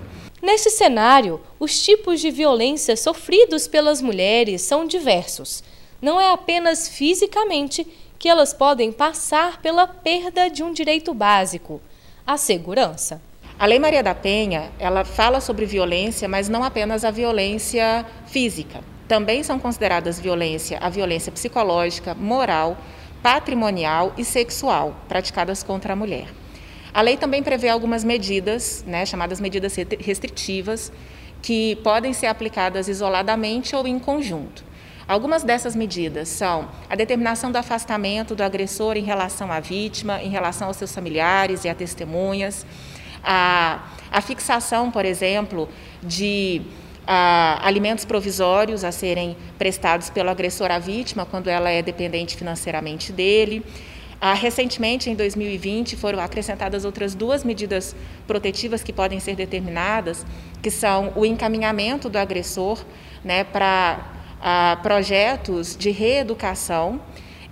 [0.42, 5.64] Nesse cenário, os tipos de violência sofridos pelas mulheres são diversos.
[6.00, 7.86] Não é apenas fisicamente
[8.18, 11.80] que elas podem passar pela perda de um direito básico,
[12.26, 13.20] a segurança.
[13.58, 18.80] A Lei Maria da Penha, ela fala sobre violência, mas não apenas a violência física.
[19.08, 22.76] Também são consideradas violência a violência psicológica, moral,
[23.22, 26.28] patrimonial e sexual praticadas contra a mulher.
[26.92, 30.92] A lei também prevê algumas medidas, né, chamadas medidas restritivas,
[31.40, 34.66] que podem ser aplicadas isoladamente ou em conjunto.
[35.08, 40.28] Algumas dessas medidas são a determinação do afastamento do agressor em relação à vítima, em
[40.28, 42.66] relação aos seus familiares e a testemunhas,
[43.26, 45.68] a, a fixação, por exemplo,
[46.02, 46.62] de
[47.06, 53.12] a, alimentos provisórios a serem prestados pelo agressor à vítima quando ela é dependente financeiramente
[53.12, 53.64] dele,
[54.18, 57.94] ah, recentemente, em 2020, foram acrescentadas outras duas medidas
[58.26, 60.24] protetivas que podem ser determinadas,
[60.62, 62.82] que são o encaminhamento do agressor
[63.22, 64.06] né, para
[64.40, 67.00] ah, projetos de reeducação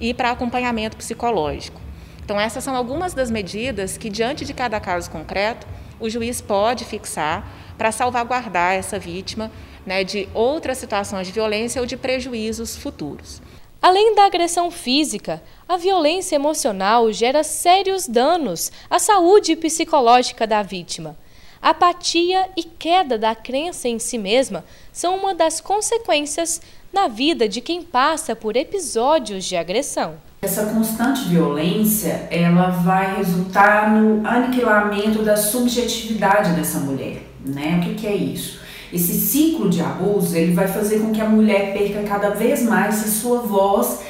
[0.00, 1.83] e para acompanhamento psicológico.
[2.24, 5.66] Então, essas são algumas das medidas que, diante de cada caso concreto,
[6.00, 9.52] o juiz pode fixar para salvaguardar essa vítima
[9.84, 13.42] né, de outras situações de violência ou de prejuízos futuros.
[13.80, 21.14] Além da agressão física, a violência emocional gera sérios danos à saúde psicológica da vítima.
[21.60, 27.60] Apatia e queda da crença em si mesma são uma das consequências na vida de
[27.60, 30.16] quem passa por episódios de agressão.
[30.44, 37.78] Essa constante violência, ela vai resultar no aniquilamento da subjetividade dessa mulher, né?
[37.80, 38.60] O que, que é isso?
[38.92, 43.02] Esse ciclo de abuso, ele vai fazer com que a mulher perca cada vez mais
[43.02, 44.00] a sua voz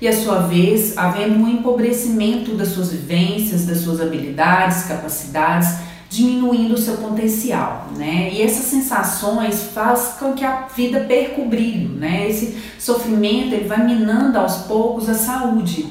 [0.00, 5.74] e a sua vez havendo um empobrecimento das suas vivências, das suas habilidades, capacidades,
[6.10, 8.30] diminuindo o seu potencial, né?
[8.32, 12.28] E essas sensações faz com que a vida perca o brilho, né?
[12.28, 15.86] Esse sofrimento ele vai minando aos poucos a saúde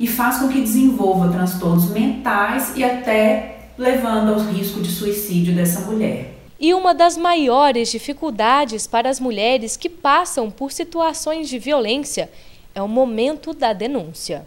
[0.00, 5.80] e faz com que desenvolva transtornos mentais e até levando ao risco de suicídio dessa
[5.80, 6.34] mulher.
[6.58, 12.30] E uma das maiores dificuldades para as mulheres que passam por situações de violência
[12.74, 14.46] é o momento da denúncia.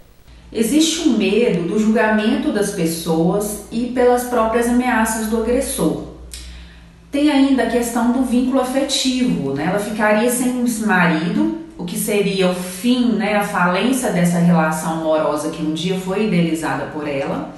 [0.53, 6.03] Existe um medo do julgamento das pessoas e pelas próprias ameaças do agressor.
[7.09, 9.65] Tem ainda a questão do vínculo afetivo, né?
[9.69, 14.99] Ela ficaria sem esse marido, o que seria o fim, né, a falência dessa relação
[14.99, 17.55] amorosa que um dia foi idealizada por ela,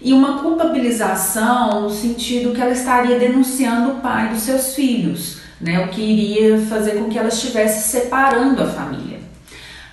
[0.00, 5.84] e uma culpabilização no sentido que ela estaria denunciando o pai dos seus filhos, né,
[5.84, 9.09] o que iria fazer com que ela estivesse separando a família.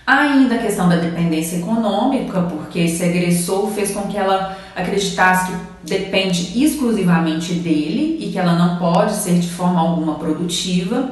[0.07, 5.57] Ainda a questão da dependência econômica, porque esse agressor fez com que ela acreditasse que
[5.83, 11.09] depende exclusivamente dele e que ela não pode ser de forma alguma produtiva.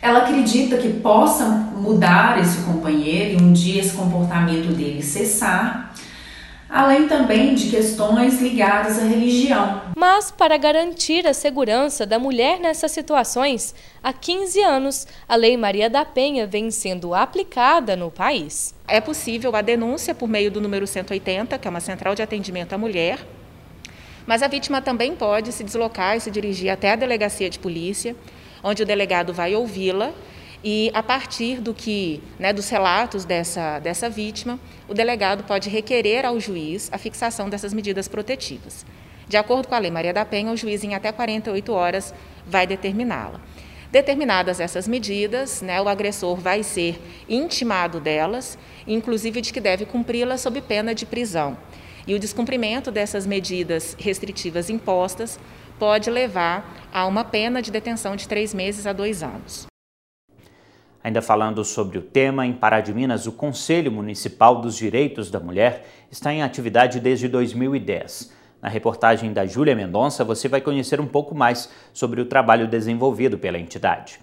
[0.00, 1.44] Ela acredita que possa
[1.76, 5.91] mudar esse companheiro e um dia esse comportamento dele cessar
[6.72, 9.82] além também de questões ligadas à religião.
[9.94, 15.90] Mas, para garantir a segurança da mulher nessas situações, há 15 anos, a Lei Maria
[15.90, 18.74] da Penha vem sendo aplicada no país.
[18.88, 22.72] É possível a denúncia por meio do número 180, que é uma central de atendimento
[22.72, 23.18] à mulher,
[24.26, 28.16] mas a vítima também pode se deslocar e se dirigir até a delegacia de polícia,
[28.64, 30.12] onde o delegado vai ouvi-la
[30.64, 36.24] e a partir do que, né, dos relatos dessa, dessa vítima, o delegado pode requerer
[36.24, 38.86] ao juiz a fixação dessas medidas protetivas.
[39.28, 42.14] De acordo com a Lei Maria da Penha, o juiz em até 48 horas
[42.46, 43.40] vai determiná-la.
[43.90, 50.40] Determinadas essas medidas, né, o agressor vai ser intimado delas, inclusive de que deve cumpri-las
[50.40, 51.58] sob pena de prisão.
[52.06, 55.38] E o descumprimento dessas medidas restritivas impostas
[55.78, 59.71] pode levar a uma pena de detenção de três meses a dois anos.
[61.04, 65.40] Ainda falando sobre o tema, em Pará de Minas, o Conselho Municipal dos Direitos da
[65.40, 68.30] Mulher está em atividade desde 2010.
[68.60, 73.36] Na reportagem da Júlia Mendonça, você vai conhecer um pouco mais sobre o trabalho desenvolvido
[73.36, 74.20] pela entidade.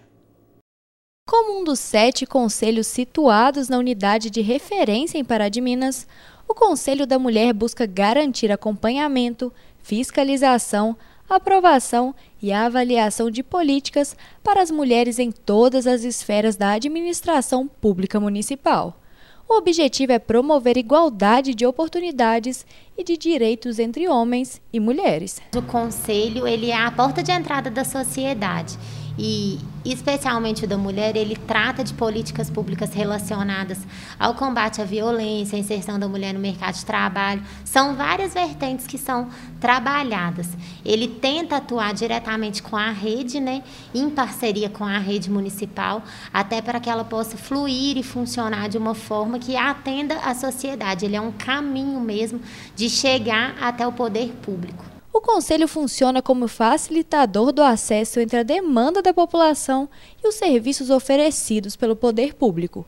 [1.28, 6.08] Como um dos sete conselhos situados na unidade de referência em Pará de Minas,
[6.48, 10.96] o Conselho da Mulher busca garantir acompanhamento, fiscalização,
[11.30, 18.20] aprovação e avaliação de políticas para as mulheres em todas as esferas da administração pública
[18.20, 19.00] municipal.
[19.48, 22.65] O objetivo é promover igualdade de oportunidades
[22.98, 25.42] e de direitos entre homens e mulheres.
[25.56, 28.78] O conselho ele é a porta de entrada da sociedade
[29.18, 29.58] e
[29.91, 33.80] especialmente o da mulher, ele trata de políticas públicas relacionadas
[34.19, 37.41] ao combate à violência, à inserção da mulher no mercado de trabalho.
[37.63, 40.47] São várias vertentes que são trabalhadas.
[40.86, 46.62] Ele tenta atuar diretamente com a rede, né, em parceria com a rede municipal, até
[46.62, 51.06] para que ela possa fluir e funcionar de uma forma que atenda a sociedade.
[51.06, 52.41] Ele é um caminho mesmo
[52.75, 54.98] de chegar até o poder público.
[55.12, 59.89] O Conselho funciona como facilitador do acesso entre a demanda da população
[60.24, 62.86] e os serviços oferecidos pelo poder público.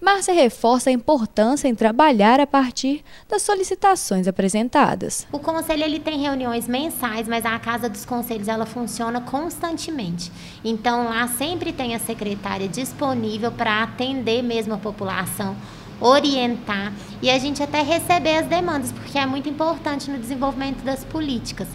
[0.00, 5.26] Márcia reforça a importância em trabalhar a partir das solicitações apresentadas.
[5.32, 10.30] O conselho ele tem reuniões mensais, mas a Casa dos Conselhos ela funciona constantemente.
[10.64, 15.56] Então lá sempre tem a secretária disponível para atender mesmo a população
[16.00, 21.04] orientar e a gente até receber as demandas, porque é muito importante no desenvolvimento das
[21.04, 21.68] políticas.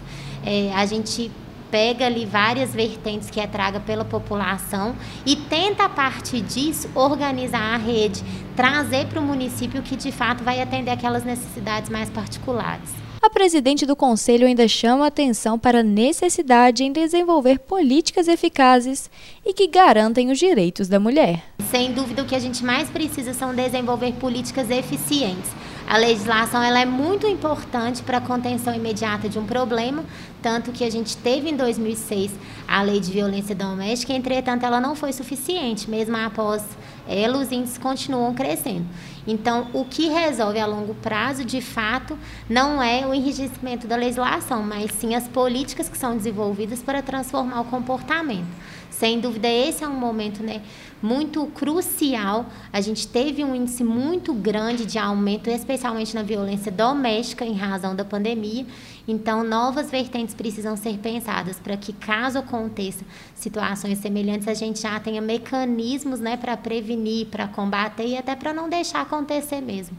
[0.44, 1.30] É, a gente
[1.70, 4.94] pega ali várias vertentes que é traga pela população
[5.26, 8.22] e tenta a partir disso organizar a rede,
[8.54, 13.86] trazer para o município que de fato vai atender aquelas necessidades mais particulares a presidente
[13.86, 19.10] do Conselho ainda chama atenção para a necessidade em desenvolver políticas eficazes
[19.46, 21.42] e que garantem os direitos da mulher.
[21.74, 25.50] Sem dúvida, o que a gente mais precisa são desenvolver políticas eficientes.
[25.88, 30.04] A legislação ela é muito importante para a contenção imediata de um problema,
[30.40, 32.30] tanto que a gente teve em 2006
[32.68, 36.62] a lei de violência doméstica, entretanto, ela não foi suficiente, mesmo após
[37.08, 38.86] ela, os índices continuam crescendo.
[39.26, 42.16] Então, o que resolve a longo prazo, de fato,
[42.48, 47.60] não é o enrijecimento da legislação, mas sim as políticas que são desenvolvidas para transformar
[47.62, 48.46] o comportamento.
[48.90, 50.62] Sem dúvida, esse é um momento né,
[51.04, 52.46] muito crucial.
[52.72, 57.94] A gente teve um índice muito grande de aumento, especialmente na violência doméstica, em razão
[57.94, 58.64] da pandemia.
[59.06, 64.98] Então, novas vertentes precisam ser pensadas para que, caso aconteça situações semelhantes, a gente já
[64.98, 69.94] tenha mecanismos né, para prevenir, para combater e até para não deixar acontecer mesmo.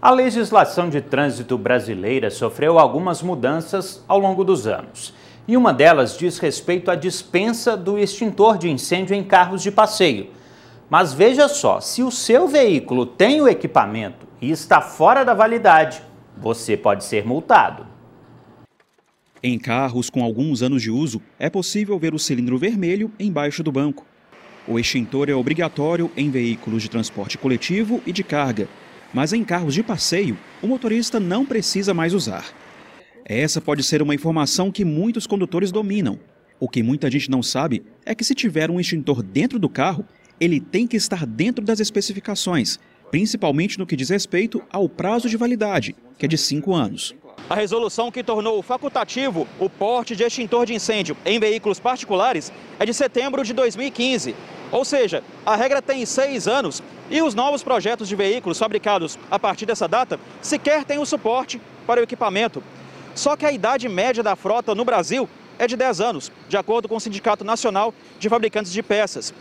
[0.00, 5.12] A legislação de trânsito brasileira sofreu algumas mudanças ao longo dos anos.
[5.48, 10.28] E uma delas diz respeito à dispensa do extintor de incêndio em carros de passeio.
[10.90, 16.02] Mas veja só, se o seu veículo tem o equipamento e está fora da validade,
[16.36, 17.86] você pode ser multado.
[19.42, 23.70] Em carros com alguns anos de uso, é possível ver o cilindro vermelho embaixo do
[23.70, 24.04] banco.
[24.66, 28.68] O extintor é obrigatório em veículos de transporte coletivo e de carga,
[29.14, 32.44] mas em carros de passeio, o motorista não precisa mais usar.
[33.28, 36.16] Essa pode ser uma informação que muitos condutores dominam.
[36.60, 40.04] O que muita gente não sabe é que se tiver um extintor dentro do carro,
[40.38, 42.78] ele tem que estar dentro das especificações,
[43.10, 47.16] principalmente no que diz respeito ao prazo de validade, que é de 5 anos.
[47.50, 52.86] A resolução que tornou facultativo o porte de extintor de incêndio em veículos particulares é
[52.86, 54.36] de setembro de 2015.
[54.70, 59.38] Ou seja, a regra tem seis anos e os novos projetos de veículos fabricados a
[59.38, 62.62] partir dessa data sequer têm o suporte para o equipamento.
[63.16, 65.26] Só que a idade média da frota no Brasil
[65.58, 69.32] é de 10 anos, de acordo com o Sindicato Nacional de Fabricantes de Peças.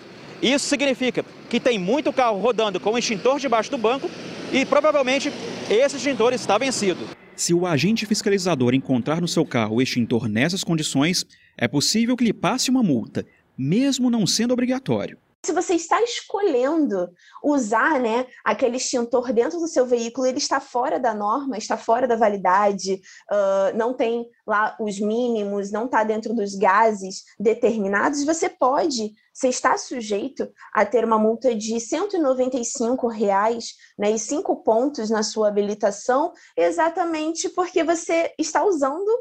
[0.41, 4.09] Isso significa que tem muito carro rodando com extintor debaixo do banco
[4.53, 5.31] e provavelmente
[5.69, 7.05] esse extintor está vencido.
[7.35, 11.25] Se o agente fiscalizador encontrar no seu carro o extintor nessas condições,
[11.57, 13.25] é possível que lhe passe uma multa,
[13.57, 15.17] mesmo não sendo obrigatório.
[15.45, 17.07] Se você está escolhendo
[17.43, 22.07] usar né, aquele extintor dentro do seu veículo, ele está fora da norma, está fora
[22.07, 22.99] da validade,
[23.31, 29.47] uh, não tem lá os mínimos, não está dentro dos gases determinados, você pode, você
[29.47, 35.49] está sujeito a ter uma multa de 195 reais, né, e cinco pontos na sua
[35.49, 39.11] habilitação, exatamente porque você está usando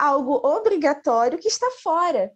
[0.00, 2.32] algo obrigatório que está fora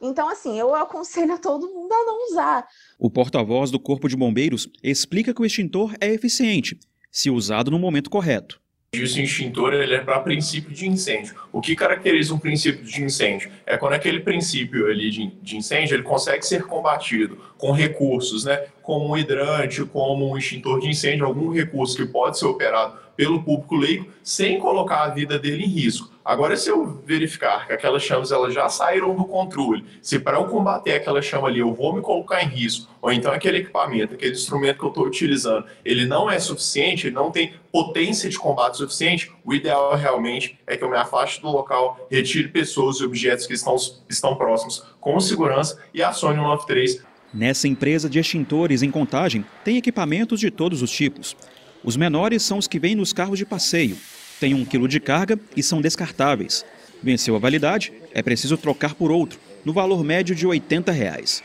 [0.00, 2.66] então, assim, eu aconselho a todo mundo a não usar.
[2.98, 6.78] O porta-voz do Corpo de Bombeiros explica que o extintor é eficiente,
[7.10, 8.60] se usado no momento correto.
[8.94, 11.34] O extintor ele é para princípio de incêndio.
[11.52, 13.50] O que caracteriza um princípio de incêndio?
[13.66, 18.66] É quando aquele princípio ali de, de incêndio ele consegue ser combatido com recursos, né,
[18.82, 23.42] como um hidrante, como um extintor de incêndio, algum recurso que pode ser operado pelo
[23.42, 26.13] público leigo sem colocar a vida dele em risco.
[26.24, 30.46] Agora, se eu verificar que aquelas chamas elas já saíram do controle, se para eu
[30.46, 34.32] combater aquela chama ali eu vou me colocar em risco, ou então aquele equipamento, aquele
[34.32, 38.78] instrumento que eu estou utilizando, ele não é suficiente, ele não tem potência de combate
[38.78, 43.46] suficiente, o ideal realmente é que eu me afaste do local, retire pessoas e objetos
[43.46, 43.76] que estão,
[44.08, 47.02] estão próximos com segurança e acione o 93.
[47.34, 51.36] Nessa empresa de extintores em contagem, tem equipamentos de todos os tipos.
[51.84, 53.98] Os menores são os que vêm nos carros de passeio,
[54.40, 56.64] têm um quilo de carga e são descartáveis.
[57.02, 61.42] Venceu a validade, é preciso trocar por outro, no valor médio de 80 reais.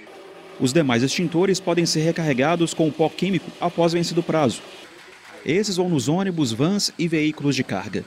[0.60, 4.62] Os demais extintores podem ser recarregados com o pó químico após vencido o prazo.
[5.46, 8.04] Esses vão nos ônibus, vans e veículos de carga.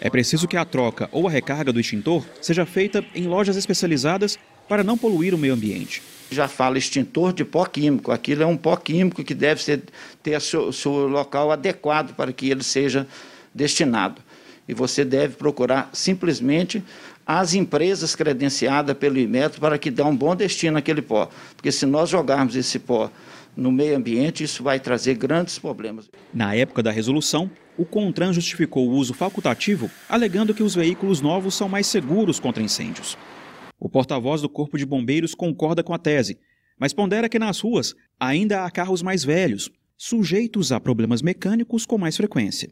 [0.00, 4.38] É preciso que a troca ou a recarga do extintor seja feita em lojas especializadas
[4.68, 6.02] para não poluir o meio ambiente.
[6.30, 8.10] Já fala extintor de pó químico.
[8.10, 9.82] Aquilo é um pó químico que deve ser,
[10.22, 13.06] ter seu, seu local adequado para que ele seja
[13.54, 14.20] destinado.
[14.68, 16.82] E você deve procurar simplesmente
[17.26, 21.28] as empresas credenciadas pelo Inmetro para que dê um bom destino àquele pó.
[21.56, 23.10] Porque se nós jogarmos esse pó
[23.56, 26.10] no meio ambiente, isso vai trazer grandes problemas.
[26.32, 31.54] Na época da resolução, o CONTRAN justificou o uso facultativo, alegando que os veículos novos
[31.54, 33.16] são mais seguros contra incêndios.
[33.78, 36.38] O porta-voz do Corpo de Bombeiros concorda com a tese,
[36.78, 41.98] mas pondera que nas ruas ainda há carros mais velhos, sujeitos a problemas mecânicos com
[41.98, 42.70] mais frequência.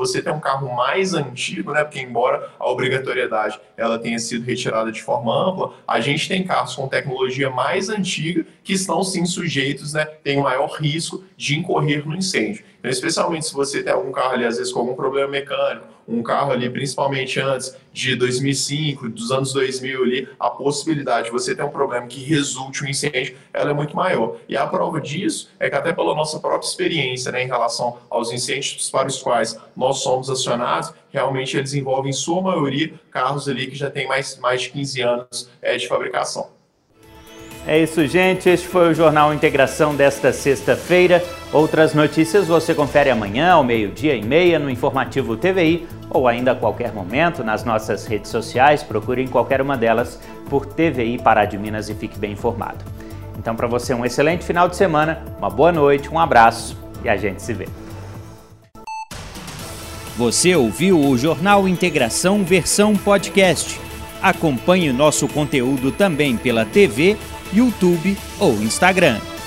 [0.00, 4.90] Você tem um carro mais antigo, né, porque embora a obrigatoriedade ela tenha sido retirada
[4.90, 9.92] de forma ampla, a gente tem carros com tecnologia mais antiga que estão sim sujeitos,
[9.92, 12.64] né, tem maior risco de incorrer no incêndio.
[12.78, 16.22] Então, especialmente se você tem algum carro ali às vezes com algum problema mecânico, um
[16.22, 21.62] carro ali principalmente antes de 2005, dos anos 2000 ali, a possibilidade de você ter
[21.62, 24.36] um problema que resulte um incêndio, ela é muito maior.
[24.48, 28.32] E a prova disso é que até pela nossa própria experiência, né, em relação aos
[28.32, 33.66] incêndios para os quais nós somos acionados, realmente eles envolvem, em sua maioria, carros ali
[33.66, 36.59] que já têm mais, mais de 15 anos é, de fabricação.
[37.66, 38.48] É isso, gente.
[38.48, 41.22] Este foi o Jornal Integração desta sexta-feira.
[41.52, 46.54] Outras notícias você confere amanhã, ao meio-dia e meia, no Informativo TVI ou ainda a
[46.54, 48.82] qualquer momento nas nossas redes sociais.
[48.82, 52.84] Procure em qualquer uma delas por TVI Pará de Minas e fique bem informado.
[53.38, 57.16] Então, para você, um excelente final de semana, uma boa noite, um abraço e a
[57.16, 57.68] gente se vê.
[60.16, 63.80] Você ouviu o Jornal Integração versão podcast.
[64.20, 67.16] Acompanhe nosso conteúdo também pela TV,
[67.52, 69.39] YouTube ou Instagram.